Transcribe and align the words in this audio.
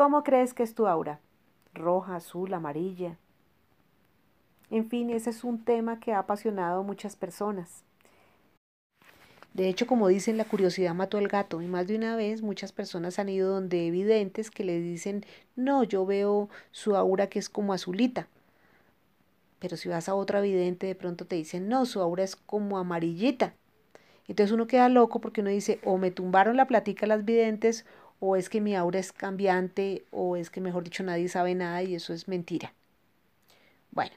¿Cómo 0.00 0.24
crees 0.24 0.54
que 0.54 0.62
es 0.62 0.74
tu 0.74 0.86
aura? 0.86 1.20
¿Roja, 1.74 2.16
azul, 2.16 2.54
amarilla? 2.54 3.18
En 4.70 4.88
fin, 4.88 5.10
ese 5.10 5.28
es 5.28 5.44
un 5.44 5.62
tema 5.62 6.00
que 6.00 6.14
ha 6.14 6.20
apasionado 6.20 6.80
a 6.80 6.82
muchas 6.82 7.16
personas. 7.16 7.84
De 9.52 9.68
hecho, 9.68 9.86
como 9.86 10.08
dicen, 10.08 10.38
la 10.38 10.46
curiosidad 10.46 10.94
mató 10.94 11.18
al 11.18 11.28
gato 11.28 11.60
y 11.60 11.66
más 11.66 11.86
de 11.86 11.96
una 11.96 12.16
vez 12.16 12.40
muchas 12.40 12.72
personas 12.72 13.18
han 13.18 13.28
ido 13.28 13.50
donde 13.50 13.88
evidentes 13.88 14.50
que 14.50 14.64
le 14.64 14.80
dicen, 14.80 15.26
no, 15.54 15.84
yo 15.84 16.06
veo 16.06 16.48
su 16.70 16.96
aura 16.96 17.26
que 17.26 17.38
es 17.38 17.50
como 17.50 17.74
azulita. 17.74 18.26
Pero 19.58 19.76
si 19.76 19.90
vas 19.90 20.08
a 20.08 20.14
otra 20.14 20.40
vidente, 20.40 20.86
de 20.86 20.94
pronto 20.94 21.26
te 21.26 21.36
dicen, 21.36 21.68
no, 21.68 21.84
su 21.84 22.00
aura 22.00 22.24
es 22.24 22.36
como 22.36 22.78
amarillita. 22.78 23.52
Entonces 24.28 24.54
uno 24.54 24.66
queda 24.66 24.88
loco 24.88 25.20
porque 25.20 25.42
uno 25.42 25.50
dice, 25.50 25.78
o 25.84 25.98
me 25.98 26.10
tumbaron 26.10 26.56
la 26.56 26.66
platica 26.66 27.06
las 27.06 27.26
videntes, 27.26 27.84
o 28.20 28.36
es 28.36 28.48
que 28.50 28.60
mi 28.60 28.76
aura 28.76 29.00
es 29.00 29.12
cambiante, 29.12 30.04
o 30.10 30.36
es 30.36 30.50
que 30.50 30.60
mejor 30.60 30.84
dicho 30.84 31.02
nadie 31.02 31.28
sabe 31.28 31.54
nada 31.54 31.82
y 31.82 31.94
eso 31.94 32.12
es 32.12 32.28
mentira. 32.28 32.72
Bueno, 33.90 34.12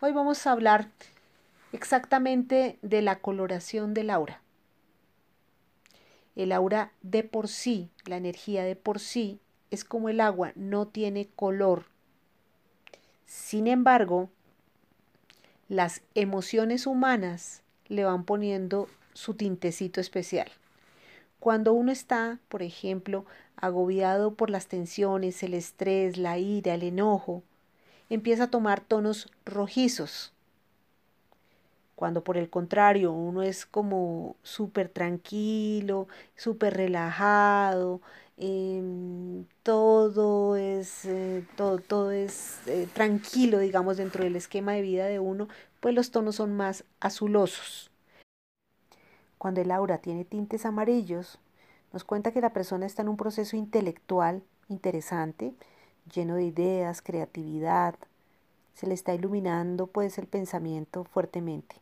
hoy 0.00 0.12
vamos 0.12 0.46
a 0.46 0.52
hablar 0.52 0.88
exactamente 1.72 2.78
de 2.82 3.02
la 3.02 3.18
coloración 3.18 3.94
del 3.94 4.10
aura. 4.10 4.42
El 6.36 6.52
aura 6.52 6.92
de 7.02 7.24
por 7.24 7.48
sí, 7.48 7.88
la 8.04 8.16
energía 8.16 8.62
de 8.62 8.76
por 8.76 9.00
sí, 9.00 9.40
es 9.70 9.84
como 9.84 10.08
el 10.08 10.20
agua, 10.20 10.52
no 10.54 10.86
tiene 10.86 11.28
color. 11.34 11.86
Sin 13.26 13.66
embargo, 13.66 14.30
las 15.68 16.02
emociones 16.14 16.86
humanas 16.86 17.62
le 17.88 18.04
van 18.04 18.24
poniendo 18.24 18.88
su 19.14 19.34
tintecito 19.34 20.00
especial. 20.00 20.50
Cuando 21.40 21.72
uno 21.72 21.90
está, 21.92 22.38
por 22.48 22.62
ejemplo, 22.62 23.24
agobiado 23.56 24.34
por 24.34 24.50
las 24.50 24.66
tensiones, 24.68 25.42
el 25.42 25.54
estrés, 25.54 26.16
la 26.16 26.38
ira, 26.38 26.74
el 26.74 26.82
enojo, 26.84 27.42
empieza 28.10 28.44
a 28.44 28.50
tomar 28.50 28.80
tonos 28.80 29.30
rojizos. 29.46 30.32
Cuando 31.94 32.22
por 32.22 32.36
el 32.36 32.48
contrario 32.48 33.12
uno 33.12 33.42
es 33.42 33.66
como 33.66 34.36
súper 34.44 34.88
tranquilo, 34.88 36.06
súper 36.36 36.74
relajado, 36.74 38.00
em, 38.36 39.44
todo 39.64 40.56
es, 40.56 41.04
eh, 41.06 41.44
todo, 41.56 41.78
todo 41.80 42.12
es 42.12 42.60
eh, 42.66 42.88
tranquilo, 42.92 43.58
digamos, 43.58 43.96
dentro 43.96 44.22
del 44.24 44.36
esquema 44.36 44.72
de 44.74 44.82
vida 44.82 45.06
de 45.06 45.18
uno, 45.18 45.48
pues 45.80 45.92
los 45.94 46.10
tonos 46.12 46.36
son 46.36 46.56
más 46.56 46.84
azulosos. 47.00 47.87
Cuando 49.38 49.60
el 49.60 49.70
aura 49.70 49.98
tiene 49.98 50.24
tintes 50.24 50.66
amarillos, 50.66 51.38
nos 51.92 52.04
cuenta 52.04 52.32
que 52.32 52.40
la 52.40 52.52
persona 52.52 52.86
está 52.86 53.02
en 53.02 53.08
un 53.08 53.16
proceso 53.16 53.56
intelectual 53.56 54.42
interesante, 54.68 55.54
lleno 56.12 56.34
de 56.34 56.44
ideas, 56.44 57.02
creatividad, 57.02 57.94
se 58.74 58.86
le 58.86 58.94
está 58.94 59.14
iluminando 59.14 59.86
pues 59.86 60.18
el 60.18 60.26
pensamiento 60.26 61.04
fuertemente. 61.04 61.76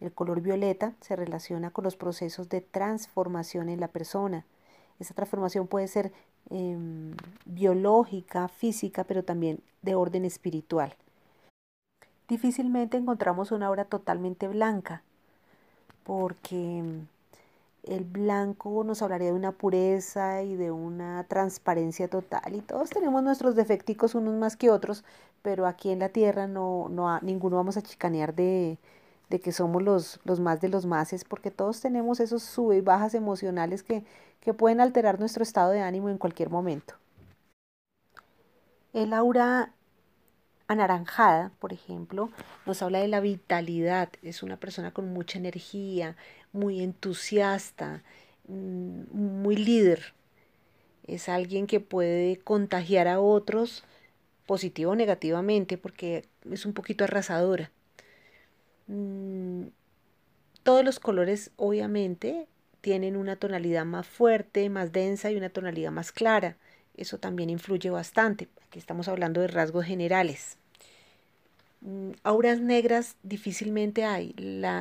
El 0.00 0.12
color 0.12 0.40
violeta 0.40 0.94
se 1.00 1.16
relaciona 1.16 1.70
con 1.70 1.84
los 1.84 1.96
procesos 1.96 2.48
de 2.48 2.60
transformación 2.60 3.68
en 3.68 3.80
la 3.80 3.88
persona. 3.88 4.44
Esa 4.98 5.14
transformación 5.14 5.68
puede 5.68 5.86
ser 5.88 6.12
em, 6.50 7.14
biológica, 7.44 8.48
física, 8.48 9.04
pero 9.04 9.24
también 9.24 9.60
de 9.82 9.94
orden 9.94 10.24
espiritual. 10.24 10.94
Difícilmente 12.28 12.96
encontramos 12.96 13.52
una 13.52 13.70
obra 13.70 13.84
totalmente 13.84 14.48
blanca, 14.48 15.02
porque 16.04 16.82
el 17.84 18.04
blanco 18.04 18.84
nos 18.84 19.02
hablaría 19.02 19.28
de 19.28 19.34
una 19.34 19.52
pureza 19.52 20.42
y 20.42 20.56
de 20.56 20.70
una 20.70 21.24
transparencia 21.24 22.08
total. 22.08 22.54
Y 22.54 22.60
todos 22.60 22.90
tenemos 22.90 23.22
nuestros 23.22 23.56
defecticos 23.56 24.14
unos 24.14 24.34
más 24.34 24.56
que 24.56 24.70
otros, 24.70 25.04
pero 25.42 25.66
aquí 25.66 25.90
en 25.90 25.98
la 25.98 26.08
tierra 26.10 26.46
no, 26.46 26.88
no 26.88 27.18
ninguno 27.20 27.56
vamos 27.56 27.76
a 27.76 27.82
chicanear 27.82 28.34
de, 28.34 28.78
de 29.30 29.40
que 29.40 29.52
somos 29.52 29.82
los, 29.82 30.20
los 30.24 30.40
más 30.40 30.60
de 30.60 30.68
los 30.68 30.86
máses, 30.86 31.24
porque 31.24 31.50
todos 31.50 31.80
tenemos 31.80 32.20
esos 32.20 32.42
sube 32.42 32.76
y 32.76 32.80
bajas 32.80 33.14
emocionales 33.14 33.82
que, 33.82 34.04
que 34.40 34.54
pueden 34.54 34.80
alterar 34.80 35.18
nuestro 35.18 35.42
estado 35.42 35.70
de 35.72 35.80
ánimo 35.80 36.08
en 36.08 36.18
cualquier 36.18 36.50
momento. 36.50 36.94
El 38.92 39.12
aura 39.14 39.72
anaranjada, 40.72 41.52
por 41.58 41.72
ejemplo, 41.72 42.30
nos 42.66 42.82
habla 42.82 43.00
de 43.00 43.08
la 43.08 43.20
vitalidad. 43.20 44.10
Es 44.22 44.42
una 44.42 44.56
persona 44.58 44.92
con 44.92 45.12
mucha 45.12 45.38
energía, 45.38 46.16
muy 46.52 46.82
entusiasta, 46.82 48.02
mm, 48.48 49.16
muy 49.16 49.56
líder. 49.56 50.14
Es 51.06 51.28
alguien 51.28 51.66
que 51.66 51.80
puede 51.80 52.38
contagiar 52.38 53.08
a 53.08 53.20
otros 53.20 53.84
positivo 54.46 54.92
o 54.92 54.96
negativamente 54.96 55.78
porque 55.78 56.28
es 56.50 56.66
un 56.66 56.72
poquito 56.74 57.04
arrasadora. 57.04 57.70
Mm, 58.86 59.68
todos 60.62 60.84
los 60.84 61.00
colores 61.00 61.50
obviamente 61.56 62.48
tienen 62.80 63.16
una 63.16 63.36
tonalidad 63.36 63.84
más 63.84 64.06
fuerte, 64.06 64.68
más 64.68 64.92
densa 64.92 65.30
y 65.30 65.36
una 65.36 65.50
tonalidad 65.50 65.92
más 65.92 66.12
clara. 66.12 66.56
Eso 66.96 67.18
también 67.18 67.50
influye 67.50 67.90
bastante. 67.90 68.48
Aquí 68.66 68.78
estamos 68.78 69.08
hablando 69.08 69.40
de 69.40 69.48
rasgos 69.48 69.86
generales. 69.86 70.58
Mm, 71.82 72.12
auras 72.22 72.60
negras 72.60 73.16
difícilmente 73.22 74.04
hay. 74.04 74.34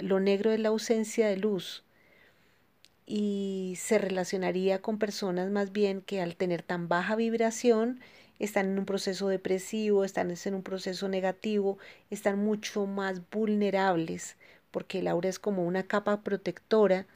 lo 0.00 0.20
negro 0.20 0.52
es 0.52 0.60
la 0.60 0.68
ausencia 0.68 1.26
de 1.26 1.36
luz 1.36 1.82
y 3.06 3.74
se 3.78 3.98
relacionaría 3.98 4.80
con 4.80 4.98
personas 4.98 5.50
más 5.50 5.72
bien 5.72 6.00
que 6.02 6.20
al 6.20 6.36
tener 6.36 6.62
tan 6.62 6.88
baja 6.88 7.16
vibración 7.16 8.00
están 8.38 8.66
en 8.70 8.78
un 8.78 8.86
proceso 8.86 9.28
depresivo, 9.28 10.04
están 10.04 10.30
en 10.44 10.54
un 10.54 10.62
proceso 10.62 11.08
negativo, 11.08 11.78
están 12.10 12.38
mucho 12.38 12.86
más 12.86 13.22
vulnerables, 13.30 14.36
porque 14.70 14.98
el 15.00 15.08
aura 15.08 15.28
es 15.28 15.38
como 15.38 15.64
una 15.66 15.84
capa 15.84 16.22
protectora 16.22 17.06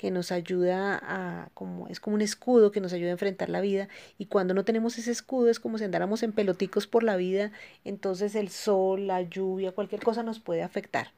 que 0.00 0.10
nos 0.10 0.32
ayuda 0.32 0.98
a, 1.02 1.50
como, 1.52 1.86
es 1.88 2.00
como 2.00 2.14
un 2.14 2.22
escudo 2.22 2.72
que 2.72 2.80
nos 2.80 2.94
ayuda 2.94 3.10
a 3.10 3.12
enfrentar 3.12 3.50
la 3.50 3.60
vida, 3.60 3.86
y 4.16 4.26
cuando 4.26 4.54
no 4.54 4.64
tenemos 4.64 4.96
ese 4.96 5.10
escudo 5.10 5.50
es 5.50 5.60
como 5.60 5.76
si 5.76 5.84
andáramos 5.84 6.22
en 6.22 6.32
peloticos 6.32 6.86
por 6.86 7.02
la 7.02 7.16
vida, 7.16 7.52
entonces 7.84 8.34
el 8.34 8.48
sol, 8.48 9.06
la 9.06 9.20
lluvia, 9.20 9.72
cualquier 9.72 10.02
cosa 10.02 10.22
nos 10.22 10.40
puede 10.40 10.62
afectar. 10.62 11.12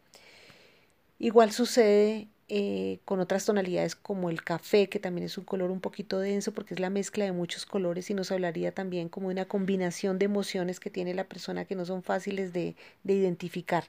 Igual 1.21 1.53
sucede 1.53 2.27
eh, 2.49 2.99
con 3.05 3.21
otras 3.21 3.47
tonalidades 3.47 3.95
como 3.95 4.31
el 4.31 4.43
café, 4.43 4.89
que 4.89 4.99
también 4.99 5.27
es 5.27 5.39
un 5.39 5.45
color 5.45 5.71
un 5.71 5.81
poquito 5.81 6.19
denso 6.19 6.51
porque 6.51 6.75
es 6.75 6.81
la 6.81 6.91
mezcla 6.91 7.25
de 7.25 7.31
muchos 7.31 7.67
colores 7.67 8.11
y 8.11 8.15
nos 8.15 8.33
hablaría 8.33 8.73
también 8.73 9.09
como 9.09 9.29
de 9.29 9.35
una 9.35 9.45
combinación 9.45 10.19
de 10.19 10.25
emociones 10.25 10.81
que 10.81 10.91
tiene 10.91 11.15
la 11.15 11.29
persona 11.29 11.67
que 11.67 11.77
no 11.77 11.85
son 11.85 12.03
fáciles 12.03 12.53
de, 12.53 12.75
de 13.05 13.15
identificar. 13.15 13.85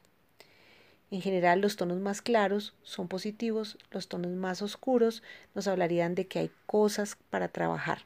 En 1.14 1.22
general 1.22 1.62
los 1.62 1.76
tonos 1.76 2.00
más 2.00 2.24
claros 2.24 2.74
son 2.82 3.08
positivos, 3.08 3.78
los 3.92 4.08
tonos 4.08 4.32
más 4.32 4.64
oscuros 4.64 5.22
nos 5.54 5.68
hablarían 5.68 6.16
de 6.16 6.26
que 6.26 6.40
hay 6.40 6.52
cosas 6.66 7.18
para 7.30 7.50
trabajar. 7.50 8.00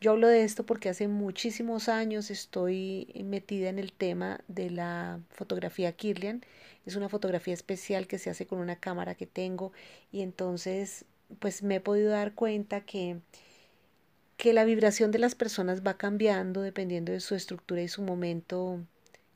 Yo 0.00 0.12
hablo 0.12 0.28
de 0.28 0.42
esto 0.42 0.64
porque 0.64 0.88
hace 0.88 1.06
muchísimos 1.06 1.90
años 1.90 2.30
estoy 2.30 3.08
metida 3.26 3.68
en 3.68 3.78
el 3.78 3.92
tema 3.92 4.40
de 4.48 4.70
la 4.70 5.20
fotografía 5.28 5.92
Kirlian. 5.92 6.42
Es 6.86 6.96
una 6.96 7.10
fotografía 7.10 7.52
especial 7.52 8.06
que 8.06 8.16
se 8.16 8.30
hace 8.30 8.46
con 8.46 8.58
una 8.58 8.76
cámara 8.76 9.14
que 9.14 9.26
tengo 9.26 9.72
y 10.10 10.22
entonces 10.22 11.04
pues 11.40 11.62
me 11.62 11.74
he 11.74 11.80
podido 11.80 12.08
dar 12.08 12.32
cuenta 12.32 12.80
que, 12.80 13.18
que 14.38 14.54
la 14.54 14.64
vibración 14.64 15.10
de 15.10 15.18
las 15.18 15.34
personas 15.34 15.82
va 15.86 15.98
cambiando 15.98 16.62
dependiendo 16.62 17.12
de 17.12 17.20
su 17.20 17.34
estructura 17.34 17.82
y 17.82 17.88
su 17.88 18.00
momento 18.00 18.80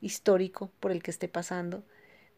histórico 0.01 0.71
por 0.81 0.91
el 0.91 1.03
que 1.03 1.11
esté 1.11 1.29
pasando, 1.29 1.85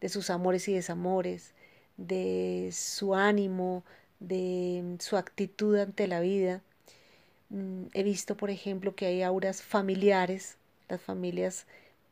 de 0.01 0.09
sus 0.09 0.29
amores 0.29 0.67
y 0.67 0.73
desamores, 0.73 1.53
de 1.97 2.69
su 2.73 3.15
ánimo, 3.15 3.83
de 4.19 4.97
su 4.99 5.17
actitud 5.17 5.77
ante 5.77 6.07
la 6.07 6.19
vida. 6.19 6.61
Mm, 7.49 7.85
he 7.93 8.03
visto, 8.03 8.35
por 8.35 8.49
ejemplo, 8.49 8.95
que 8.95 9.05
hay 9.05 9.21
auras 9.23 9.61
familiares, 9.61 10.57
las 10.89 11.01
familias 11.01 11.65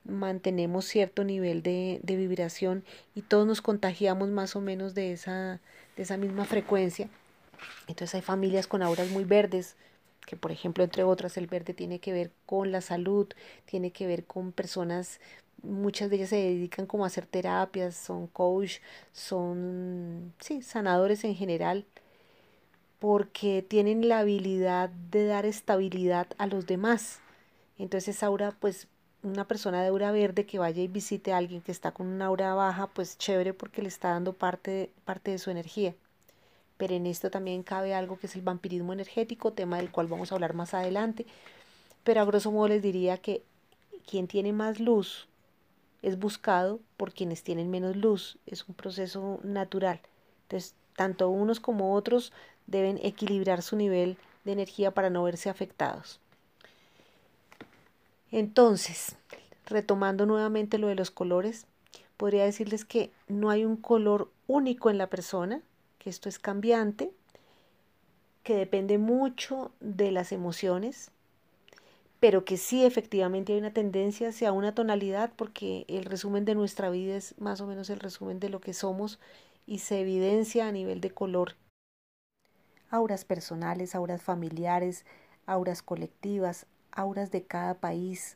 mantenemos 0.06 0.86
cierto 0.86 1.24
nivel 1.24 1.62
de, 1.62 2.01
vibración 2.03 2.83
y 3.15 3.21
todos 3.21 3.45
nos 3.45 3.62
contagiamos 3.62 4.30
más 4.30 4.56
o 4.56 4.62
menos 4.62 4.95
de 4.95 5.12
esa, 5.12 5.59
de 5.95 6.03
esa 6.03 6.18
misma 6.18 6.45
frecuencia. 6.45 7.09
Entonces 7.88 8.15
hay 8.15 8.21
familias 8.21 8.68
con 8.68 8.81
auras 8.81 9.09
muy 9.09 9.24
verdes, 9.24 9.75
que 10.25 10.36
por 10.36 10.51
ejemplo, 10.51 10.83
entre 10.83 11.03
otras, 11.03 11.38
el 11.38 11.47
verde 11.47 11.74
tiene 11.74 12.00
que 12.00 12.13
ver 12.13 12.31
con 12.45 12.71
la 12.71 12.81
salud, 12.81 13.27
tiene 13.65 13.91
que 13.91 14.07
ver 14.07 14.25
con 14.25 14.51
personas, 14.51 15.19
muchas 15.63 16.09
de 16.09 16.17
ellas 16.17 16.29
se 16.29 16.38
dedican 16.38 16.85
como 16.85 17.03
a 17.03 17.07
hacer 17.07 17.25
terapias, 17.25 17.95
son 17.95 18.27
coach, 18.27 18.79
son, 19.13 20.33
sí, 20.39 20.61
sanadores 20.61 21.23
en 21.23 21.35
general 21.35 21.85
porque 23.00 23.65
tienen 23.67 24.07
la 24.09 24.19
habilidad 24.19 24.89
de 24.89 25.25
dar 25.25 25.45
estabilidad 25.45 26.27
a 26.38 26.47
los 26.47 26.67
demás. 26.67 27.19
Entonces 27.77 28.23
aura, 28.23 28.51
pues 28.59 28.88
una 29.23 29.47
persona 29.47 29.81
de 29.81 29.89
aura 29.89 30.11
verde 30.11 30.45
que 30.45 30.59
vaya 30.59 30.81
y 30.81 30.88
visite 30.88 31.33
a 31.33 31.38
alguien 31.38 31.62
que 31.62 31.71
está 31.71 31.91
con 31.91 32.07
una 32.07 32.25
aura 32.27 32.53
baja, 32.53 32.88
pues 32.88 33.17
chévere 33.17 33.53
porque 33.53 33.81
le 33.81 33.88
está 33.89 34.09
dando 34.09 34.33
parte, 34.33 34.91
parte 35.05 35.31
de 35.31 35.39
su 35.39 35.50
energía. 35.51 35.95
Pero 36.77 36.95
en 36.95 37.05
esto 37.07 37.31
también 37.31 37.63
cabe 37.63 37.94
algo 37.94 38.17
que 38.19 38.27
es 38.27 38.35
el 38.35 38.41
vampirismo 38.41 38.94
energético, 38.94 39.53
tema 39.53 39.77
del 39.77 39.91
cual 39.91 40.07
vamos 40.07 40.31
a 40.31 40.35
hablar 40.35 40.53
más 40.53 40.73
adelante. 40.73 41.25
pero 42.03 42.21
a 42.21 42.25
grosso 42.25 42.51
modo 42.51 42.69
les 42.69 42.81
diría 42.83 43.17
que 43.19 43.44
quien 44.07 44.27
tiene 44.27 44.53
más 44.53 44.79
luz 44.79 45.28
es 46.01 46.18
buscado 46.19 46.80
por 46.98 47.13
quienes 47.13 47.44
tienen 47.44 47.69
menos 47.69 47.96
luz, 47.96 48.38
es 48.46 48.68
un 48.68 48.75
proceso 48.75 49.40
natural. 49.44 50.00
Entonces, 50.44 50.75
tanto 50.96 51.30
unos 51.30 51.60
como 51.60 51.94
otros 51.94 52.34
deben 52.68 53.00
equilibrar 53.04 53.62
su 53.62 53.75
nivel 53.75 54.18
de 54.46 54.54
energía 54.54 54.92
para 54.92 55.10
no 55.10 55.24
verse 55.24 55.50
afectados. 55.50 56.19
Entonces, 58.31 59.16
retomando 59.66 60.25
nuevamente 60.25 60.78
lo 60.78 60.88
de 60.88 60.96
los 60.96 61.12
colores, 61.12 61.66
podría 62.18 62.44
decirles 62.44 62.86
que 62.86 63.12
no 63.28 63.50
hay 63.50 63.66
un 63.66 63.78
color 63.78 64.30
único 64.48 64.90
en 64.90 64.98
la 64.98 65.07
persona, 65.07 65.62
que 65.98 66.10
esto 66.10 66.30
es 66.30 66.38
cambiante, 66.38 67.12
que 68.44 68.56
depende 68.56 68.98
mucho 68.98 69.72
de 69.80 70.12
las 70.12 70.31
emociones, 70.31 71.12
pero 72.19 72.44
que 72.44 72.57
sí 72.57 72.86
efectivamente 72.86 73.54
hay 73.54 73.60
una 73.60 73.74
tendencia 73.74 74.30
hacia 74.30 74.51
una 74.51 74.75
tonalidad 74.75 75.31
porque 75.36 75.86
el 75.88 76.06
resumen 76.06 76.45
de 76.45 76.56
nuestra 76.56 76.89
vida 76.89 77.16
es 77.16 77.39
más 77.39 77.62
o 77.62 77.68
menos 77.68 77.89
el 77.89 78.00
resumen 78.00 78.39
de 78.39 78.50
lo 78.50 78.60
que 78.60 78.74
somos 78.74 79.19
y 79.66 79.80
se 79.80 80.01
evidencia 80.01 80.68
a 80.68 80.71
nivel 80.71 81.00
de 81.00 81.12
color. 81.12 81.56
Auras 82.89 83.24
personales, 83.24 83.95
auras 83.95 84.21
familiares, 84.21 85.06
auras 85.45 85.81
colectivas, 85.81 86.66
auras 86.92 87.31
de 87.31 87.44
cada 87.44 87.75
país. 87.75 88.36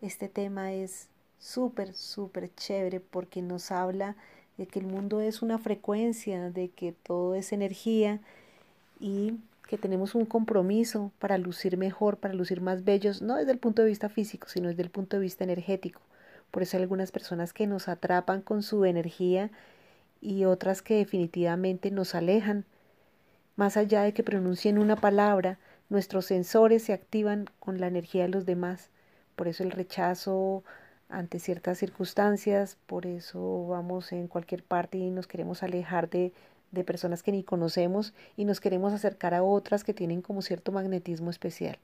Este 0.00 0.28
tema 0.28 0.72
es 0.72 1.08
súper, 1.38 1.94
súper 1.94 2.52
chévere 2.54 3.00
porque 3.00 3.42
nos 3.42 3.70
habla 3.70 4.16
de 4.56 4.66
que 4.66 4.80
el 4.80 4.86
mundo 4.86 5.20
es 5.20 5.42
una 5.42 5.58
frecuencia, 5.58 6.50
de 6.50 6.70
que 6.70 6.92
todo 6.92 7.34
es 7.34 7.52
energía 7.52 8.20
y 9.00 9.34
que 9.72 9.78
tenemos 9.78 10.14
un 10.14 10.26
compromiso 10.26 11.12
para 11.18 11.38
lucir 11.38 11.78
mejor, 11.78 12.18
para 12.18 12.34
lucir 12.34 12.60
más 12.60 12.84
bellos, 12.84 13.22
no 13.22 13.36
desde 13.36 13.52
el 13.52 13.58
punto 13.58 13.80
de 13.80 13.88
vista 13.88 14.10
físico, 14.10 14.46
sino 14.46 14.68
desde 14.68 14.82
el 14.82 14.90
punto 14.90 15.16
de 15.16 15.22
vista 15.22 15.44
energético. 15.44 16.02
Por 16.50 16.62
eso 16.62 16.76
hay 16.76 16.82
algunas 16.82 17.10
personas 17.10 17.54
que 17.54 17.66
nos 17.66 17.88
atrapan 17.88 18.42
con 18.42 18.62
su 18.62 18.84
energía 18.84 19.50
y 20.20 20.44
otras 20.44 20.82
que 20.82 20.96
definitivamente 20.96 21.90
nos 21.90 22.14
alejan. 22.14 22.66
Más 23.56 23.78
allá 23.78 24.02
de 24.02 24.12
que 24.12 24.22
pronuncien 24.22 24.76
una 24.76 24.96
palabra, 24.96 25.58
nuestros 25.88 26.26
sensores 26.26 26.82
se 26.82 26.92
activan 26.92 27.46
con 27.58 27.80
la 27.80 27.86
energía 27.86 28.24
de 28.24 28.28
los 28.28 28.44
demás. 28.44 28.90
Por 29.36 29.48
eso 29.48 29.62
el 29.62 29.70
rechazo 29.70 30.64
ante 31.08 31.38
ciertas 31.38 31.78
circunstancias, 31.78 32.76
por 32.84 33.06
eso 33.06 33.68
vamos 33.68 34.12
en 34.12 34.28
cualquier 34.28 34.64
parte 34.64 34.98
y 34.98 35.10
nos 35.10 35.26
queremos 35.26 35.62
alejar 35.62 36.10
de 36.10 36.34
de 36.72 36.84
personas 36.84 37.22
que 37.22 37.32
ni 37.32 37.44
conocemos 37.44 38.14
y 38.36 38.44
nos 38.44 38.60
queremos 38.60 38.92
acercar 38.92 39.34
a 39.34 39.42
otras 39.42 39.84
que 39.84 39.94
tienen 39.94 40.22
como 40.22 40.42
cierto 40.42 40.72
magnetismo 40.72 41.30
especial. 41.30 41.78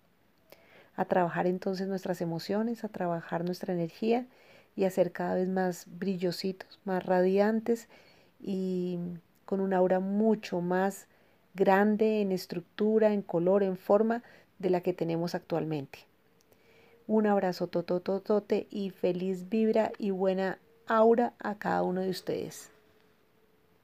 A 0.97 1.05
trabajar 1.05 1.47
entonces 1.47 1.87
nuestras 1.87 2.21
emociones, 2.21 2.83
a 2.83 2.89
trabajar 2.89 3.45
nuestra 3.45 3.73
energía 3.73 4.27
y 4.75 4.85
a 4.85 4.91
ser 4.91 5.13
cada 5.13 5.35
vez 5.35 5.49
más 5.49 5.87
brillositos, 5.87 6.81
más 6.85 7.05
radiantes 7.05 7.89
y 8.41 8.99
con 9.45 9.61
un 9.61 9.73
aura 9.75 10.01
mucho 10.01 10.61
más 10.61 11.07
grande 11.55 12.21
en 12.21 12.33
estructura, 12.33 13.13
en 13.13 13.23
color, 13.23 13.63
en 13.63 13.77
forma 13.77 14.23
de 14.59 14.71
la 14.71 14.81
que 14.81 14.93
tenemos 14.93 15.35
actualmente. 15.35 16.01
Un 17.07 17.27
abrazo 17.27 17.69
totototote 17.69 18.67
y 18.71 18.91
feliz 18.91 19.49
vibra 19.49 19.93
y 19.99 20.11
buena 20.11 20.59
aura 20.87 21.33
a 21.39 21.57
cada 21.57 21.83
uno 21.83 22.01
de 22.01 22.11
ustedes. 22.11 22.71